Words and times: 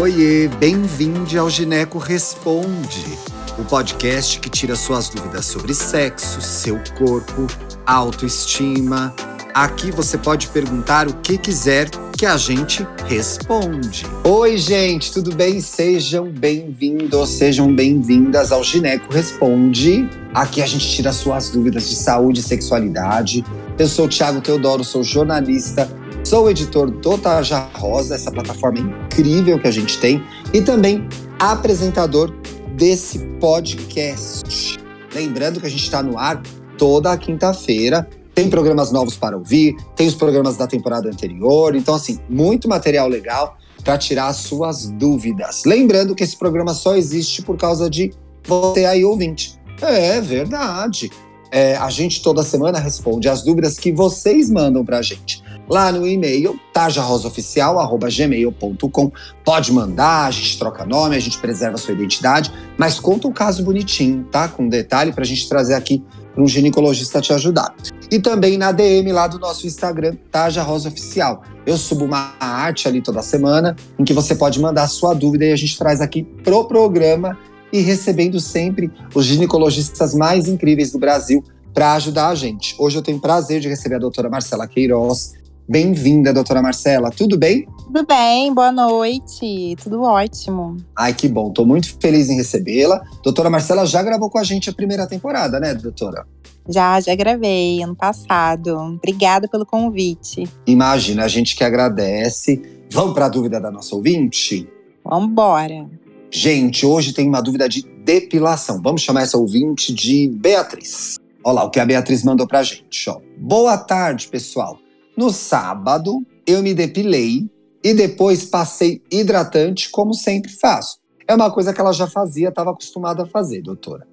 Oiê, 0.00 0.48
bem-vindo 0.58 1.38
ao 1.38 1.48
Gineco 1.48 1.98
Responde, 1.98 3.16
o 3.56 3.64
podcast 3.64 4.40
que 4.40 4.50
tira 4.50 4.74
suas 4.74 5.08
dúvidas 5.08 5.46
sobre 5.46 5.72
sexo, 5.72 6.40
seu 6.40 6.80
corpo, 6.98 7.46
autoestima. 7.86 9.14
Aqui 9.54 9.92
você 9.92 10.18
pode 10.18 10.48
perguntar 10.48 11.06
o 11.06 11.14
que 11.14 11.38
quiser 11.38 11.88
que 12.18 12.26
a 12.26 12.36
gente 12.36 12.84
responde. 13.06 14.04
Oi, 14.24 14.58
gente, 14.58 15.12
tudo 15.12 15.32
bem? 15.32 15.60
Sejam 15.60 16.28
bem-vindos, 16.28 17.28
sejam 17.30 17.72
bem-vindas 17.72 18.50
ao 18.50 18.64
Gineco 18.64 19.12
Responde. 19.12 20.08
Aqui 20.34 20.60
a 20.60 20.66
gente 20.66 20.90
tira 20.90 21.12
suas 21.12 21.50
dúvidas 21.50 21.88
de 21.88 21.94
saúde 21.94 22.40
e 22.40 22.42
sexualidade. 22.42 23.44
Eu 23.78 23.86
sou 23.86 24.06
o 24.06 24.08
Thiago 24.08 24.40
Teodoro, 24.40 24.82
sou 24.82 25.04
jornalista 25.04 25.88
Sou 26.24 26.50
editor 26.50 26.90
do 26.90 27.18
Taja 27.18 27.68
Rosa, 27.74 28.14
essa 28.14 28.32
plataforma 28.32 28.78
incrível 28.78 29.58
que 29.58 29.68
a 29.68 29.70
gente 29.70 29.98
tem, 29.98 30.24
e 30.54 30.62
também 30.62 31.06
apresentador 31.38 32.34
desse 32.74 33.18
podcast. 33.38 34.78
Lembrando 35.14 35.60
que 35.60 35.66
a 35.66 35.68
gente 35.68 35.82
está 35.82 36.02
no 36.02 36.18
ar 36.18 36.42
toda 36.78 37.14
quinta-feira. 37.18 38.08
Tem 38.34 38.48
programas 38.48 38.90
novos 38.90 39.18
para 39.18 39.36
ouvir, 39.36 39.76
tem 39.94 40.08
os 40.08 40.14
programas 40.14 40.56
da 40.56 40.66
temporada 40.66 41.10
anterior. 41.10 41.76
Então, 41.76 41.94
assim, 41.94 42.18
muito 42.26 42.70
material 42.70 43.06
legal 43.06 43.58
para 43.84 43.98
tirar 43.98 44.28
as 44.28 44.36
suas 44.36 44.86
dúvidas. 44.88 45.64
Lembrando 45.66 46.14
que 46.14 46.24
esse 46.24 46.38
programa 46.38 46.72
só 46.72 46.96
existe 46.96 47.42
por 47.42 47.58
causa 47.58 47.90
de 47.90 48.14
você 48.46 48.86
aí 48.86 49.04
ouvinte. 49.04 49.60
É 49.82 50.22
verdade. 50.22 51.10
É, 51.52 51.76
a 51.76 51.90
gente 51.90 52.22
toda 52.22 52.42
semana 52.42 52.78
responde 52.78 53.28
as 53.28 53.42
dúvidas 53.42 53.78
que 53.78 53.92
vocês 53.92 54.48
mandam 54.48 54.82
para 54.82 54.98
a 54.98 55.02
gente 55.02 55.43
lá 55.68 55.92
no 55.92 56.06
e-mail 56.06 56.58
tajarosaoficial@gmail.com. 56.72 59.12
Pode 59.44 59.72
mandar, 59.72 60.26
a 60.26 60.30
gente 60.30 60.56
troca 60.58 60.84
nome, 60.84 61.16
a 61.16 61.20
gente 61.20 61.38
preserva 61.38 61.76
a 61.76 61.78
sua 61.78 61.94
identidade, 61.94 62.52
mas 62.76 63.00
conta 63.00 63.26
um 63.28 63.32
caso 63.32 63.64
bonitinho, 63.64 64.24
tá? 64.24 64.48
Com 64.48 64.68
detalhe 64.68 65.12
para 65.12 65.22
a 65.22 65.26
gente 65.26 65.48
trazer 65.48 65.74
aqui 65.74 66.02
para 66.34 66.42
um 66.42 66.48
ginecologista 66.48 67.20
te 67.20 67.32
ajudar. 67.32 67.74
E 68.10 68.18
também 68.18 68.58
na 68.58 68.72
DM 68.72 69.10
lá 69.12 69.26
do 69.26 69.38
nosso 69.38 69.66
Instagram, 69.66 70.16
Taja 70.30 70.62
Rosa 70.62 70.88
Oficial. 70.88 71.42
Eu 71.64 71.78
subo 71.78 72.04
uma 72.04 72.34
arte 72.38 72.88
ali 72.88 73.00
toda 73.00 73.22
semana 73.22 73.74
em 73.98 74.04
que 74.04 74.12
você 74.12 74.34
pode 74.34 74.60
mandar 74.60 74.88
sua 74.88 75.14
dúvida 75.14 75.46
e 75.46 75.52
a 75.52 75.56
gente 75.56 75.78
traz 75.78 76.00
aqui 76.00 76.22
pro 76.22 76.66
programa 76.66 77.38
e 77.72 77.80
recebendo 77.80 78.38
sempre 78.38 78.92
os 79.14 79.24
ginecologistas 79.24 80.14
mais 80.14 80.46
incríveis 80.46 80.92
do 80.92 80.98
Brasil 80.98 81.42
para 81.72 81.94
ajudar 81.94 82.28
a 82.28 82.34
gente. 82.34 82.74
Hoje 82.78 82.98
eu 82.98 83.02
tenho 83.02 83.18
o 83.18 83.20
prazer 83.20 83.60
de 83.60 83.68
receber 83.68 83.96
a 83.96 83.98
doutora 83.98 84.30
Marcela 84.30 84.68
Queiroz, 84.68 85.32
Bem-vinda, 85.66 86.32
doutora 86.32 86.60
Marcela. 86.60 87.10
Tudo 87.10 87.38
bem? 87.38 87.66
Tudo 87.86 88.06
bem, 88.06 88.52
boa 88.52 88.70
noite. 88.70 89.74
Tudo 89.82 90.02
ótimo. 90.02 90.76
Ai, 90.94 91.14
que 91.14 91.26
bom. 91.26 91.48
Estou 91.48 91.64
muito 91.64 91.96
feliz 91.98 92.28
em 92.28 92.36
recebê-la. 92.36 93.02
Doutora 93.22 93.48
Marcela 93.48 93.86
já 93.86 94.02
gravou 94.02 94.28
com 94.28 94.38
a 94.38 94.44
gente 94.44 94.68
a 94.68 94.74
primeira 94.74 95.06
temporada, 95.06 95.58
né, 95.58 95.74
doutora? 95.74 96.26
Já, 96.68 97.00
já 97.00 97.14
gravei 97.14 97.82
ano 97.82 97.96
passado. 97.96 98.76
Obrigada 98.76 99.48
pelo 99.48 99.64
convite. 99.64 100.46
Imagina, 100.66 101.24
a 101.24 101.28
gente 101.28 101.56
que 101.56 101.64
agradece. 101.64 102.60
Vamos 102.90 103.14
para 103.14 103.26
a 103.26 103.30
dúvida 103.30 103.58
da 103.58 103.70
nossa 103.70 103.96
ouvinte? 103.96 104.68
Vamos 105.02 105.30
embora. 105.30 105.88
Gente, 106.30 106.84
hoje 106.84 107.14
tem 107.14 107.26
uma 107.26 107.40
dúvida 107.40 107.68
de 107.68 107.82
depilação. 108.04 108.82
Vamos 108.82 109.00
chamar 109.00 109.22
essa 109.22 109.38
ouvinte 109.38 109.94
de 109.94 110.28
Beatriz. 110.28 111.16
Olha 111.42 111.54
lá 111.54 111.64
o 111.64 111.70
que 111.70 111.80
a 111.80 111.86
Beatriz 111.86 112.22
mandou 112.22 112.46
pra 112.46 112.62
gente. 112.62 113.08
Ó. 113.08 113.18
Boa 113.38 113.78
tarde, 113.78 114.28
pessoal. 114.28 114.78
No 115.16 115.30
sábado, 115.30 116.24
eu 116.46 116.62
me 116.62 116.74
depilei 116.74 117.48
e 117.82 117.94
depois 117.94 118.44
passei 118.44 119.02
hidratante, 119.10 119.90
como 119.90 120.14
sempre 120.14 120.50
faço. 120.50 120.98
É 121.26 121.34
uma 121.34 121.50
coisa 121.50 121.72
que 121.72 121.80
ela 121.80 121.92
já 121.92 122.06
fazia, 122.06 122.48
estava 122.48 122.70
acostumada 122.70 123.22
a 123.22 123.26
fazer, 123.26 123.62
doutora. 123.62 124.06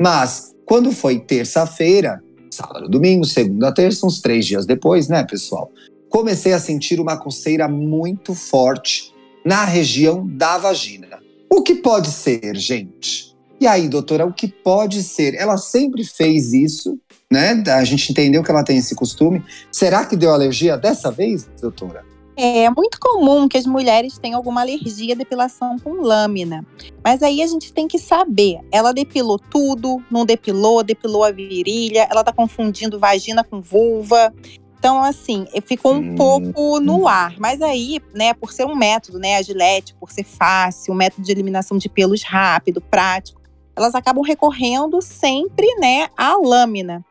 Mas 0.00 0.54
quando 0.64 0.92
foi 0.92 1.18
terça-feira, 1.18 2.22
sábado, 2.50 2.88
domingo, 2.88 3.24
segunda, 3.24 3.72
terça, 3.72 4.06
uns 4.06 4.20
três 4.20 4.46
dias 4.46 4.64
depois, 4.64 5.08
né, 5.08 5.24
pessoal? 5.24 5.70
Comecei 6.08 6.52
a 6.52 6.60
sentir 6.60 7.00
uma 7.00 7.16
coceira 7.16 7.68
muito 7.68 8.34
forte 8.34 9.12
na 9.44 9.64
região 9.64 10.26
da 10.26 10.56
vagina. 10.56 11.18
O 11.50 11.62
que 11.62 11.74
pode 11.76 12.08
ser, 12.08 12.56
gente? 12.56 13.33
E 13.64 13.66
aí, 13.66 13.88
doutora, 13.88 14.26
o 14.26 14.32
que 14.32 14.46
pode 14.46 15.02
ser? 15.02 15.34
Ela 15.34 15.56
sempre 15.56 16.04
fez 16.04 16.52
isso 16.52 17.00
né? 17.30 17.62
A 17.72 17.82
gente 17.82 18.12
entendeu 18.12 18.44
que 18.44 18.50
ela 18.50 18.62
tem 18.62 18.76
esse 18.76 18.94
costume. 18.94 19.42
Será 19.72 20.04
que 20.04 20.16
deu 20.16 20.32
alergia 20.32 20.76
dessa 20.76 21.10
vez, 21.10 21.48
doutora? 21.60 22.04
É 22.36 22.68
muito 22.70 23.00
comum 23.00 23.48
que 23.48 23.56
as 23.56 23.66
mulheres 23.66 24.18
tenham 24.18 24.36
alguma 24.36 24.60
alergia 24.60 25.14
à 25.14 25.16
depilação 25.16 25.78
com 25.78 26.02
lâmina. 26.02 26.64
Mas 27.02 27.22
aí 27.22 27.42
a 27.42 27.46
gente 27.46 27.72
tem 27.72 27.88
que 27.88 27.98
saber: 27.98 28.58
ela 28.70 28.92
depilou 28.92 29.38
tudo, 29.38 30.00
não 30.10 30.26
depilou, 30.26 30.84
depilou 30.84 31.24
a 31.24 31.32
virilha, 31.32 32.06
ela 32.10 32.22
tá 32.22 32.32
confundindo 32.32 33.00
vagina 33.00 33.42
com 33.42 33.60
vulva. 33.60 34.32
Então, 34.78 35.02
assim, 35.02 35.46
ficou 35.64 35.94
um 35.94 36.12
hum. 36.12 36.14
pouco 36.14 36.78
no 36.78 37.08
ar. 37.08 37.34
Mas 37.38 37.62
aí, 37.62 38.02
né, 38.14 38.34
por 38.34 38.52
ser 38.52 38.66
um 38.66 38.76
método, 38.76 39.18
né, 39.18 39.36
a 39.36 39.42
gilete, 39.42 39.94
por 39.98 40.12
ser 40.12 40.24
fácil, 40.24 40.92
um 40.92 40.96
método 40.96 41.22
de 41.24 41.32
eliminação 41.32 41.78
de 41.78 41.88
pelos 41.88 42.22
rápido, 42.22 42.82
prático, 42.82 43.40
elas 43.76 43.94
acabam 43.94 44.22
recorrendo 44.22 45.00
sempre, 45.00 45.66
né, 45.80 46.08
à 46.16 46.36
lâmina. 46.36 47.04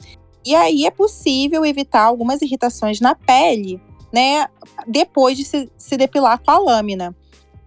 E 0.45 0.55
aí 0.55 0.85
é 0.85 0.91
possível 0.91 1.65
evitar 1.65 2.03
algumas 2.03 2.41
irritações 2.41 2.99
na 2.99 3.15
pele, 3.15 3.81
né, 4.11 4.47
depois 4.87 5.37
de 5.37 5.45
se, 5.45 5.69
se 5.77 5.97
depilar 5.97 6.39
com 6.39 6.51
a 6.51 6.57
lâmina. 6.57 7.15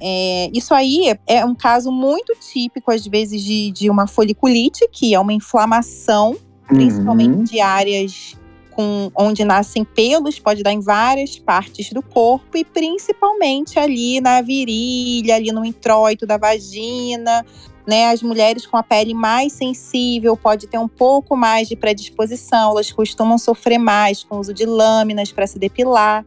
É, 0.01 0.51
isso 0.53 0.75
aí 0.75 1.17
é 1.27 1.45
um 1.45 1.55
caso 1.55 1.91
muito 1.91 2.35
típico, 2.39 2.91
às 2.91 3.07
vezes, 3.07 3.43
de, 3.43 3.71
de 3.71 3.89
uma 3.89 4.07
foliculite, 4.07 4.87
que 4.93 5.15
é 5.15 5.21
uma 5.21 5.33
inflamação, 5.33 6.37
principalmente 6.69 7.37
uhum. 7.37 7.45
de 7.45 7.61
áreas 7.61 8.37
com, 8.73 9.11
onde 9.17 9.43
nascem 9.43 9.85
pelos, 9.85 10.39
pode 10.39 10.63
dar 10.63 10.73
em 10.73 10.81
várias 10.81 11.39
partes 11.39 11.91
do 11.91 12.03
corpo, 12.03 12.59
e 12.59 12.65
principalmente 12.65 13.79
ali 13.79 14.21
na 14.21 14.43
virilha, 14.43 15.37
ali 15.37 15.51
no 15.51 15.65
introito 15.65 16.27
da 16.27 16.37
vagina, 16.37 17.45
né? 17.87 18.11
As 18.11 18.23
mulheres 18.23 18.67
com 18.67 18.77
a 18.77 18.83
pele 18.83 19.15
mais 19.15 19.53
sensível 19.53 20.37
pode 20.37 20.67
ter 20.67 20.79
um 20.79 20.89
pouco 20.89 21.37
mais 21.37 21.69
de 21.69 21.77
predisposição, 21.77 22.73
elas 22.73 22.91
costumam 22.91 23.39
sofrer 23.39 23.79
mais 23.79 24.25
com 24.25 24.37
o 24.37 24.41
uso 24.41 24.53
de 24.53 24.67
lâminas 24.67 25.31
para 25.31 25.47
se 25.47 25.59
depilar. 25.59 26.25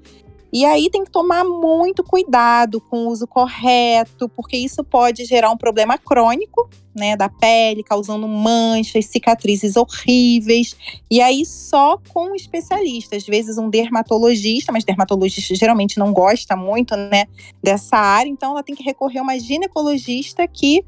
E 0.52 0.66
aí 0.66 0.90
tem 0.90 1.04
que 1.04 1.12
tomar 1.12 1.44
muito 1.44 2.04
cuidado 2.04 2.82
com 2.82 3.06
o 3.06 3.10
uso 3.10 3.28
correto, 3.28 4.28
porque 4.30 4.58
isso 4.58 4.84
pode 4.84 5.24
gerar 5.26 5.52
um 5.52 5.58
problema 5.58 5.96
crônico, 5.96 6.68
né, 6.96 7.16
da 7.16 7.30
pele, 7.30 7.84
causando 7.84 8.28
manchas, 8.28 9.06
cicatrizes 9.06 9.76
horríveis. 9.76 10.76
E 11.10 11.22
aí 11.22 11.46
só 11.46 12.00
com 12.10 12.32
um 12.32 12.36
especialista, 12.36 13.16
às 13.16 13.26
vezes 13.26 13.60
um 13.60 13.70
dermatologista, 13.70 14.72
mas 14.72 14.84
dermatologista 14.84 15.54
geralmente 15.54 16.00
não 16.00 16.12
gosta 16.12 16.56
muito, 16.56 16.96
né, 16.96 17.26
dessa 17.62 17.98
área, 17.98 18.30
então 18.30 18.52
ela 18.52 18.64
tem 18.64 18.76
que 18.76 18.84
recorrer 18.84 19.20
a 19.20 19.22
uma 19.22 19.38
ginecologista 19.38 20.48
que 20.48 20.84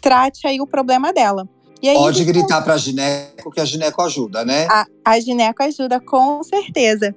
trate 0.00 0.46
aí 0.46 0.60
o 0.60 0.66
problema 0.66 1.12
dela. 1.12 1.48
Aí, 1.82 1.94
Pode 1.94 2.24
gritar 2.24 2.62
para 2.62 2.74
a 2.74 2.78
gineco 2.78 3.50
que 3.50 3.60
a 3.60 3.64
gineco 3.64 4.00
ajuda, 4.00 4.44
né? 4.44 4.66
A, 4.70 4.86
a 5.04 5.20
gineco 5.20 5.62
ajuda, 5.62 6.00
com 6.00 6.42
certeza. 6.42 7.14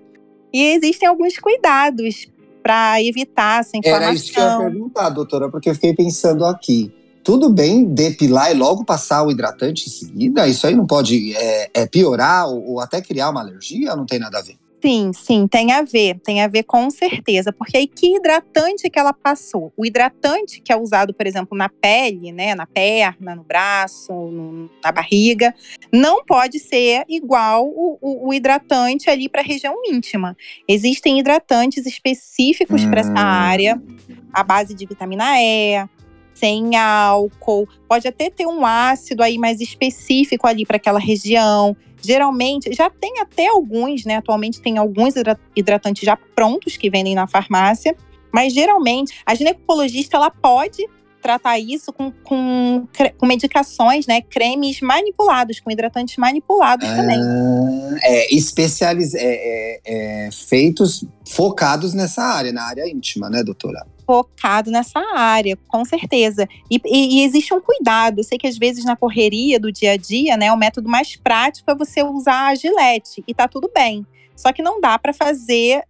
E 0.52 0.74
existem 0.74 1.08
alguns 1.08 1.38
cuidados 1.38 2.28
para 2.62 3.02
evitar 3.02 3.62
essa 3.62 3.78
inflamação. 3.78 4.08
Era 4.08 4.14
isso 4.14 4.34
que 4.34 4.40
eu 4.40 4.44
ia 4.44 4.58
perguntar, 4.58 5.10
doutora, 5.10 5.50
porque 5.50 5.70
eu 5.70 5.74
fiquei 5.74 5.94
pensando 5.94 6.44
aqui. 6.46 6.92
Tudo 7.24 7.50
bem 7.50 7.86
depilar 7.86 8.52
e 8.52 8.54
logo 8.54 8.86
passar 8.86 9.24
o 9.24 9.32
hidratante 9.32 9.88
em 9.88 9.92
seguida? 9.92 10.48
Isso 10.48 10.68
aí 10.68 10.76
não 10.76 10.86
pode 10.86 11.36
é, 11.36 11.70
é 11.74 11.86
piorar 11.86 12.48
ou, 12.48 12.72
ou 12.72 12.80
até 12.80 13.02
criar 13.02 13.30
uma 13.30 13.42
alergia? 13.42 13.96
Não 13.96 14.06
tem 14.06 14.20
nada 14.20 14.40
a 14.40 14.42
ver? 14.42 14.58
Sim, 14.80 15.12
sim, 15.12 15.48
tem 15.48 15.72
a 15.72 15.82
ver, 15.82 16.20
tem 16.20 16.42
a 16.44 16.48
ver 16.48 16.64
com 16.64 16.88
certeza, 16.92 17.52
porque 17.52 17.78
aí 17.78 17.88
que 17.88 18.16
hidratante 18.16 18.90
que 18.90 19.00
ela 19.00 19.12
passou? 19.12 19.74
O 19.76 19.84
hidratante 19.84 20.62
que 20.62 20.72
é 20.72 20.78
usado, 20.78 21.16
por 21.16 21.26
exemplo, 21.26 21.58
na 21.58 21.68
pele, 21.68 22.32
né, 22.32 22.54
na 22.54 22.68
perna, 22.68 23.36
no 23.36 23.44
braço, 23.44 24.14
no, 24.14 24.70
na 24.84 24.92
barriga, 24.92 25.54
não 25.92 26.24
pode 26.24 26.60
ser 26.60 27.04
igual 27.10 27.68
o, 27.68 27.98
o, 28.00 28.28
o 28.28 28.34
hidratante 28.34 29.10
ali 29.10 29.28
para 29.28 29.42
a 29.42 29.44
região 29.44 29.76
íntima. 29.88 30.38
Existem 30.68 31.20
hidratantes 31.20 31.88
específicos 31.88 32.84
hum. 32.84 32.90
para 32.92 33.00
essa 33.00 33.20
área, 33.20 33.82
a 34.32 34.44
base 34.44 34.76
de 34.76 34.86
vitamina 34.86 35.42
E, 35.42 35.88
sem 36.40 36.76
álcool, 36.76 37.68
pode 37.88 38.08
até 38.08 38.30
ter 38.30 38.46
um 38.46 38.66
ácido 38.66 39.24
aí 39.24 39.38
mais 39.38 39.60
específico 39.60 40.48
ali 40.48 40.66
para 40.66 40.78
aquela 40.78 41.00
região. 41.00 41.76
Geralmente, 42.02 42.74
já 42.74 42.90
tem 42.90 43.20
até 43.20 43.48
alguns, 43.48 44.06
né? 44.06 44.18
Atualmente 44.18 44.62
tem 44.62 44.78
alguns 44.78 45.16
hidratantes 45.56 46.04
já 46.04 46.16
prontos 46.16 46.78
que 46.78 46.90
vendem 46.90 47.16
na 47.16 47.28
farmácia, 47.28 47.96
mas 48.32 48.54
geralmente 48.54 49.20
a 49.26 49.34
ginecologista 49.34 50.18
ela 50.18 50.30
pode 50.30 50.88
tratar 51.22 51.60
isso 51.60 51.92
com, 51.92 52.12
com, 52.24 52.88
com 53.18 53.26
medicações, 53.26 54.06
né? 54.06 54.22
Cremes 54.22 54.80
manipulados, 54.80 55.60
com 55.60 55.72
hidratantes 55.72 56.16
manipulados 56.18 56.88
ah, 56.88 56.96
também. 56.96 57.20
É, 58.02 58.34
especializ... 58.34 59.14
É, 59.14 59.20
é, 59.24 59.82
é, 59.86 60.30
feitos 60.32 61.04
focados 61.28 61.94
nessa 61.94 62.22
área, 62.22 62.52
na 62.52 62.64
área 62.64 62.88
íntima, 62.88 63.30
né, 63.30 63.44
doutora? 63.44 63.86
Focado 64.08 64.72
nessa 64.72 65.02
área, 65.14 65.58
com 65.68 65.84
certeza. 65.84 66.48
E, 66.72 66.80
e, 66.86 67.20
e, 67.20 67.24
existe 67.26 67.54
um 67.54 67.60
cuidado. 67.60 68.20
Eu 68.20 68.24
sei 68.24 68.38
que 68.38 68.48
às 68.48 68.58
vezes 68.58 68.86
na 68.86 68.96
correria 68.96 69.60
do 69.60 69.70
dia 69.70 69.92
a 69.92 69.98
dia, 69.98 70.38
né, 70.38 70.52
o 70.52 70.58
método 70.58 70.90
mais 70.90 71.18
prático 71.18 71.70
é 71.70 71.76
você 71.76 72.02
usar 72.02 72.48
a 72.48 72.56
gilete 72.56 73.22
e 73.28 73.34
tá 73.34 73.50
tudo 73.50 73.70
bem. 73.76 74.08
Só 74.34 74.54
que 74.54 74.64
não 74.64 74.80
dá 74.80 74.98
para 74.98 75.14
fazer 75.14 75.84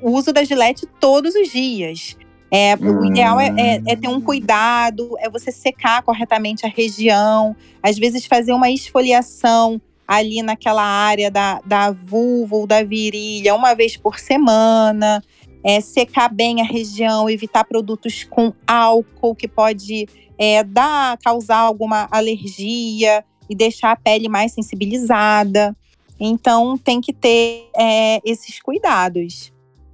o 0.00 0.12
uso 0.12 0.32
da 0.32 0.44
gilete 0.44 0.86
todos 1.00 1.34
os 1.34 1.50
dias. 1.50 2.16
É, 2.52 2.74
o 2.76 3.04
ideal 3.04 3.38
é, 3.38 3.48
é, 3.56 3.82
é, 3.86 3.96
ter 3.96 4.08
um 4.08 4.20
cuidado, 4.20 5.16
é 5.18 5.30
você 5.30 5.52
secar 5.52 6.02
corretamente 6.02 6.66
a 6.66 6.68
região, 6.68 7.54
às 7.80 7.96
vezes 7.96 8.26
fazer 8.26 8.52
uma 8.52 8.70
esfoliação 8.70 9.80
ali 10.06 10.42
naquela 10.42 10.82
área 10.82 11.30
da, 11.30 11.60
da 11.64 11.92
vulva 11.92 12.56
ou 12.56 12.66
da 12.66 12.82
virilha 12.82 13.54
uma 13.54 13.74
vez 13.74 13.96
por 13.96 14.18
semana, 14.18 15.22
é, 15.64 15.80
secar 15.80 16.32
bem 16.32 16.60
a 16.60 16.64
região, 16.64 17.28
evitar 17.28 17.64
produtos 17.64 18.24
com 18.24 18.52
álcool 18.66 19.34
que 19.34 19.48
pode 19.48 20.08
é, 20.38 20.64
dar, 20.64 21.18
causar 21.18 21.58
alguma 21.58 22.08
alergia 22.10 23.24
e 23.48 23.54
deixar 23.54 23.92
a 23.92 23.96
pele 23.96 24.28
mais 24.28 24.52
sensibilizada. 24.52 25.76
Então 26.18 26.76
tem 26.76 27.00
que 27.00 27.12
ter 27.12 27.68
é, 27.76 28.20
esses 28.24 28.60
cuidados. 28.60 29.52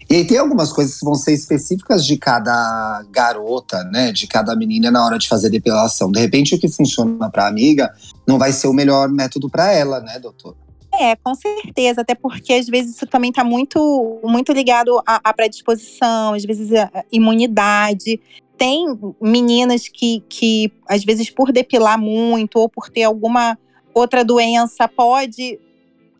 E 0.08 0.14
aí 0.14 0.24
tem 0.24 0.38
algumas 0.38 0.72
coisas 0.72 0.98
que 0.98 1.04
vão 1.04 1.16
ser 1.16 1.32
específicas 1.32 2.06
de 2.06 2.16
cada 2.16 3.04
garota, 3.10 3.82
né? 3.84 4.12
De 4.12 4.28
cada 4.28 4.54
menina 4.54 4.88
na 4.88 5.04
hora 5.04 5.18
de 5.18 5.26
fazer 5.26 5.50
depilação. 5.50 6.12
De 6.12 6.20
repente, 6.20 6.54
o 6.54 6.60
que 6.60 6.68
funciona 6.68 7.28
para 7.28 7.44
a 7.44 7.48
amiga 7.48 7.92
não 8.26 8.38
vai 8.38 8.52
ser 8.52 8.68
o 8.68 8.72
melhor 8.72 9.08
método 9.08 9.50
para 9.50 9.72
ela, 9.72 10.00
né, 10.00 10.20
doutora? 10.20 10.65
É, 10.98 11.14
com 11.16 11.34
certeza, 11.34 12.00
até 12.00 12.14
porque 12.14 12.52
às 12.54 12.66
vezes 12.66 12.96
isso 12.96 13.06
também 13.06 13.30
está 13.30 13.44
muito, 13.44 14.20
muito 14.24 14.52
ligado 14.52 14.98
à, 15.06 15.20
à 15.22 15.32
predisposição, 15.34 16.34
às 16.34 16.44
vezes 16.44 16.72
à 16.72 17.04
imunidade. 17.12 18.20
Tem 18.56 18.86
meninas 19.20 19.88
que, 19.88 20.24
que, 20.28 20.72
às 20.88 21.04
vezes, 21.04 21.28
por 21.28 21.52
depilar 21.52 21.98
muito 22.00 22.58
ou 22.58 22.68
por 22.68 22.88
ter 22.88 23.02
alguma 23.02 23.58
outra 23.92 24.24
doença, 24.24 24.88
pode 24.88 25.58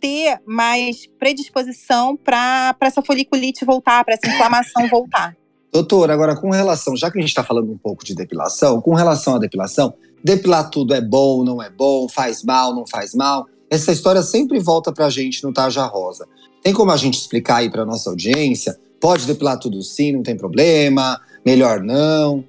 ter 0.00 0.40
mais 0.46 1.06
predisposição 1.18 2.16
para 2.16 2.76
essa 2.80 3.02
foliculite 3.02 3.64
voltar, 3.64 4.04
para 4.04 4.14
essa 4.14 4.28
inflamação 4.28 4.88
voltar. 4.90 5.34
Doutor, 5.72 6.10
agora 6.10 6.36
com 6.36 6.50
relação, 6.50 6.96
já 6.96 7.10
que 7.10 7.18
a 7.18 7.20
gente 7.20 7.30
está 7.30 7.42
falando 7.42 7.70
um 7.70 7.78
pouco 7.78 8.04
de 8.04 8.14
depilação, 8.14 8.80
com 8.80 8.94
relação 8.94 9.36
à 9.36 9.38
depilação, 9.38 9.94
depilar 10.22 10.70
tudo 10.70 10.94
é 10.94 11.00
bom, 11.00 11.44
não 11.44 11.62
é 11.62 11.70
bom, 11.70 12.08
faz 12.08 12.42
mal, 12.42 12.74
não 12.74 12.86
faz 12.86 13.14
mal. 13.14 13.46
Essa 13.70 13.92
história 13.92 14.22
sempre 14.22 14.58
volta 14.60 14.92
para 14.92 15.06
a 15.06 15.10
gente 15.10 15.42
no 15.42 15.52
Tarja 15.52 15.84
Rosa. 15.86 16.26
Tem 16.62 16.72
como 16.72 16.90
a 16.90 16.96
gente 16.96 17.18
explicar 17.18 17.56
aí 17.56 17.70
para 17.70 17.84
nossa 17.84 18.10
audiência? 18.10 18.78
Pode 19.00 19.26
depilar 19.26 19.58
tudo 19.58 19.82
sim, 19.82 20.12
não 20.12 20.22
tem 20.22 20.36
problema, 20.36 21.20
melhor 21.44 21.80
não. 21.80 22.44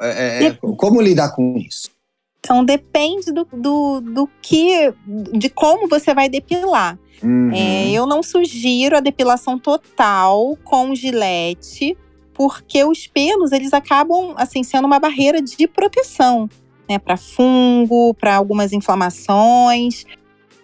É, 0.00 0.46
é, 0.46 0.58
como 0.76 1.00
lidar 1.00 1.34
com 1.34 1.56
isso? 1.58 1.90
Então 2.38 2.64
depende 2.64 3.32
do, 3.32 3.46
do, 3.52 4.00
do 4.00 4.30
que, 4.40 4.92
de 5.32 5.50
como 5.50 5.86
você 5.88 6.14
vai 6.14 6.28
depilar. 6.28 6.98
Uhum. 7.22 7.52
É, 7.52 7.90
eu 7.90 8.06
não 8.06 8.22
sugiro 8.22 8.96
a 8.96 9.00
depilação 9.00 9.58
total 9.58 10.56
com 10.64 10.94
gilete, 10.94 11.96
porque 12.32 12.82
os 12.82 13.06
pelos 13.06 13.52
eles 13.52 13.74
acabam 13.74 14.32
assim 14.36 14.62
sendo 14.62 14.86
uma 14.86 14.98
barreira 14.98 15.42
de 15.42 15.68
proteção, 15.68 16.48
né, 16.88 16.98
para 16.98 17.18
fungo, 17.18 18.14
para 18.14 18.36
algumas 18.36 18.72
inflamações. 18.72 20.06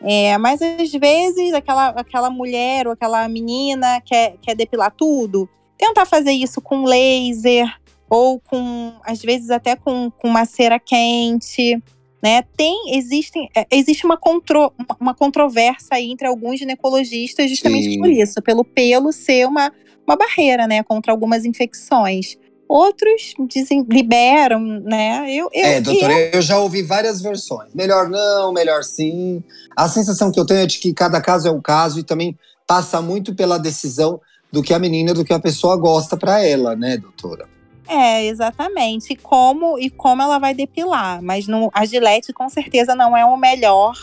É, 0.02 0.37
mas 0.38 0.60
às 0.62 0.93
vezes 0.93 1.52
aquela, 1.52 1.88
aquela 1.88 2.31
mulher 2.31 2.87
ou 2.87 2.93
aquela 2.93 3.26
menina 3.28 4.00
quer, 4.02 4.37
quer 4.43 4.54
depilar 4.54 4.93
tudo, 4.93 5.48
tentar 5.76 6.06
fazer 6.06 6.32
isso 6.32 6.60
com 6.60 6.84
laser, 6.84 7.66
ou 8.08 8.40
com, 8.40 8.93
às 9.04 9.20
vezes 9.20 9.50
até 9.50 9.75
com, 9.75 10.10
com 10.10 10.28
uma 10.28 10.44
cera 10.44 10.78
quente, 10.78 11.81
né? 12.22 12.43
Tem, 12.56 12.96
existem, 12.96 13.48
é, 13.54 13.66
existe 13.70 14.04
uma, 14.04 14.16
contro, 14.16 14.72
uma 15.00 15.14
controvérsia 15.14 16.00
entre 16.00 16.26
alguns 16.26 16.58
ginecologistas 16.58 17.50
justamente 17.50 17.90
Sim. 17.90 17.99
por 17.99 18.10
isso, 18.10 18.42
pelo 18.42 18.64
pelo 18.64 19.12
ser 19.12 19.46
uma, 19.46 19.72
uma 20.06 20.16
barreira, 20.16 20.66
né, 20.66 20.82
contra 20.82 21.12
algumas 21.12 21.44
infecções. 21.44 22.37
Outros 22.68 23.34
dizem, 23.48 23.86
liberam, 23.88 24.60
né? 24.60 25.24
Eu, 25.28 25.48
eu, 25.52 25.64
é, 25.64 25.80
doutora, 25.80 26.12
eu... 26.12 26.30
eu 26.34 26.42
já 26.42 26.58
ouvi 26.58 26.82
várias 26.82 27.20
versões. 27.20 27.72
Melhor 27.74 28.08
não, 28.08 28.52
melhor 28.52 28.82
sim. 28.82 29.42
A 29.76 29.88
sensação 29.88 30.32
que 30.32 30.40
eu 30.40 30.44
tenho 30.44 30.60
é 30.60 30.66
de 30.66 30.78
que 30.78 30.92
cada 30.92 31.20
caso 31.20 31.46
é 31.46 31.50
um 31.50 31.60
caso 31.60 32.00
e 32.00 32.02
também 32.02 32.36
passa 32.66 33.00
muito 33.00 33.34
pela 33.34 33.58
decisão 33.58 34.20
do 34.50 34.62
que 34.62 34.74
a 34.74 34.78
menina, 34.78 35.14
do 35.14 35.24
que 35.24 35.32
a 35.32 35.38
pessoa 35.38 35.76
gosta 35.76 36.16
para 36.16 36.42
ela, 36.44 36.74
né, 36.74 36.96
doutora? 36.96 37.46
É, 37.88 38.26
exatamente. 38.26 39.12
E 39.12 39.16
como, 39.16 39.78
e 39.78 39.88
como 39.88 40.22
ela 40.22 40.38
vai 40.38 40.54
depilar. 40.54 41.22
Mas 41.22 41.46
no, 41.46 41.70
a 41.72 41.84
Gillette, 41.84 42.32
com 42.32 42.48
certeza, 42.48 42.94
não 42.94 43.16
é 43.16 43.24
o 43.24 43.36
melhor. 43.36 43.94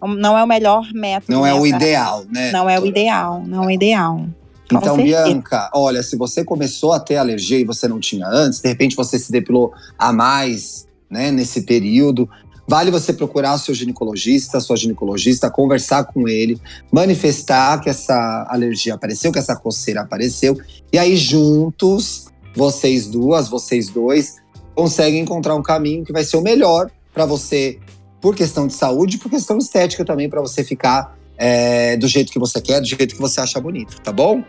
Não 0.00 0.36
é 0.36 0.42
o 0.42 0.46
melhor 0.46 0.92
método. 0.92 1.32
Não 1.32 1.46
é 1.46 1.54
o 1.54 1.64
ideal, 1.64 2.24
né? 2.28 2.50
Não 2.50 2.68
é 2.68 2.80
o 2.80 2.84
ideal, 2.84 3.40
não 3.46 3.62
é 3.62 3.66
o 3.66 3.70
ideal. 3.70 4.26
Então. 4.72 4.96
Bianca, 4.96 5.70
olha, 5.74 6.02
se 6.02 6.16
você 6.16 6.44
começou 6.44 6.92
a 6.92 7.00
ter 7.00 7.16
alergia 7.16 7.58
e 7.58 7.64
você 7.64 7.88
não 7.88 8.00
tinha 8.00 8.26
antes, 8.26 8.60
de 8.60 8.68
repente 8.68 8.96
você 8.96 9.18
se 9.18 9.30
depilou 9.30 9.72
a 9.98 10.12
mais, 10.12 10.86
né, 11.10 11.30
nesse 11.30 11.62
período, 11.62 12.28
vale 12.66 12.90
você 12.90 13.12
procurar 13.12 13.54
o 13.54 13.58
seu 13.58 13.74
ginecologista, 13.74 14.60
sua 14.60 14.76
ginecologista, 14.76 15.50
conversar 15.50 16.04
com 16.04 16.28
ele, 16.28 16.60
manifestar 16.90 17.80
que 17.80 17.90
essa 17.90 18.46
alergia 18.48 18.94
apareceu, 18.94 19.32
que 19.32 19.38
essa 19.38 19.56
coceira 19.56 20.02
apareceu, 20.02 20.58
e 20.92 20.98
aí 20.98 21.16
juntos 21.16 22.26
vocês 22.54 23.06
duas, 23.06 23.48
vocês 23.48 23.88
dois, 23.88 24.36
conseguem 24.74 25.20
encontrar 25.20 25.54
um 25.54 25.62
caminho 25.62 26.04
que 26.04 26.12
vai 26.12 26.24
ser 26.24 26.36
o 26.36 26.42
melhor 26.42 26.90
para 27.12 27.26
você, 27.26 27.78
por 28.20 28.34
questão 28.34 28.66
de 28.66 28.74
saúde, 28.74 29.18
por 29.18 29.30
questão 29.30 29.58
estética 29.58 30.04
também, 30.04 30.28
para 30.28 30.40
você 30.40 30.62
ficar 30.62 31.16
é, 31.36 31.96
do 31.96 32.06
jeito 32.06 32.32
que 32.32 32.38
você 32.38 32.60
quer, 32.60 32.80
do 32.80 32.86
jeito 32.86 33.14
que 33.14 33.20
você 33.20 33.40
acha 33.40 33.60
bonito, 33.60 34.00
tá 34.00 34.12
bom? 34.12 34.42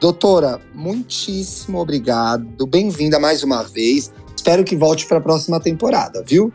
Doutora, 0.00 0.60
muitíssimo 0.74 1.78
obrigado. 1.78 2.66
Bem-vinda 2.66 3.18
mais 3.18 3.42
uma 3.42 3.62
vez. 3.64 4.12
Espero 4.36 4.62
que 4.62 4.76
volte 4.76 5.06
para 5.06 5.18
a 5.18 5.20
próxima 5.20 5.58
temporada, 5.58 6.22
viu? 6.26 6.52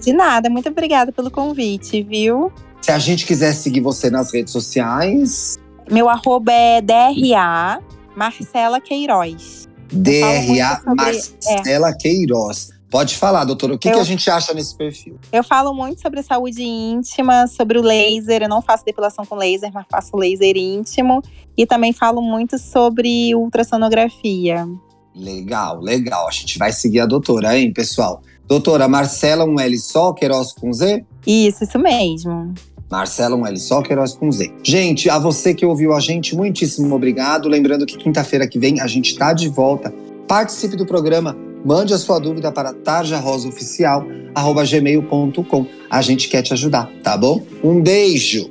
De 0.00 0.12
nada, 0.12 0.48
muito 0.48 0.68
obrigada 0.68 1.10
pelo 1.10 1.30
convite, 1.30 2.02
viu? 2.02 2.52
Se 2.80 2.92
a 2.92 2.98
gente 2.98 3.26
quiser 3.26 3.52
seguir 3.54 3.80
você 3.80 4.10
nas 4.10 4.32
redes 4.32 4.52
sociais. 4.52 5.56
Meu 5.90 6.08
arroba 6.08 6.52
é 6.52 6.80
DRA 6.80 7.80
Marcela 8.14 8.80
Queiroz. 8.80 9.68
DRA 9.90 10.82
Marcela 10.94 11.88
é. 11.90 11.92
Queiroz. 11.94 12.73
Pode 12.94 13.16
falar, 13.16 13.44
doutora, 13.44 13.74
o 13.74 13.78
que, 13.78 13.88
eu, 13.88 13.94
que 13.94 13.98
a 13.98 14.04
gente 14.04 14.30
acha 14.30 14.54
nesse 14.54 14.72
perfil? 14.76 15.18
Eu 15.32 15.42
falo 15.42 15.74
muito 15.74 16.00
sobre 16.00 16.22
saúde 16.22 16.62
íntima, 16.62 17.48
sobre 17.48 17.76
o 17.76 17.82
laser. 17.82 18.42
Eu 18.42 18.48
não 18.48 18.62
faço 18.62 18.84
depilação 18.84 19.26
com 19.26 19.34
laser, 19.34 19.68
mas 19.74 19.84
faço 19.90 20.16
laser 20.16 20.56
íntimo. 20.56 21.20
E 21.56 21.66
também 21.66 21.92
falo 21.92 22.22
muito 22.22 22.56
sobre 22.56 23.34
ultrassonografia. 23.34 24.68
Legal, 25.12 25.80
legal. 25.80 26.28
A 26.28 26.30
gente 26.30 26.56
vai 26.56 26.70
seguir 26.70 27.00
a 27.00 27.06
doutora, 27.06 27.58
hein, 27.58 27.72
pessoal? 27.72 28.22
Doutora 28.46 28.86
Marcela, 28.86 29.44
um 29.44 29.58
L 29.58 29.76
só, 29.76 30.12
Queiroz 30.12 30.52
com 30.52 30.72
Z? 30.72 31.04
Isso, 31.26 31.64
isso 31.64 31.78
mesmo. 31.80 32.54
Marcelo 32.88 33.34
um 33.34 33.44
L 33.44 33.58
só, 33.58 33.82
Queiroz 33.82 34.14
com 34.14 34.30
Z. 34.30 34.54
Gente, 34.62 35.10
a 35.10 35.18
você 35.18 35.52
que 35.52 35.66
ouviu 35.66 35.92
a 35.94 35.98
gente, 35.98 36.36
muitíssimo 36.36 36.94
obrigado. 36.94 37.48
Lembrando 37.48 37.86
que 37.86 37.98
quinta-feira 37.98 38.46
que 38.46 38.56
vem 38.56 38.80
a 38.80 38.86
gente 38.86 39.10
está 39.10 39.32
de 39.32 39.48
volta. 39.48 39.92
Participe 40.28 40.76
do 40.76 40.86
programa, 40.86 41.36
mande 41.64 41.94
a 41.94 41.98
sua 41.98 42.18
dúvida 42.18 42.50
para 42.52 42.72
tarjarosaoficial.gmail.com. 42.72 45.66
A 45.90 46.02
gente 46.02 46.28
quer 46.28 46.42
te 46.42 46.52
ajudar, 46.52 46.90
tá 47.02 47.16
bom? 47.16 47.42
Um 47.62 47.80
beijo! 47.80 48.50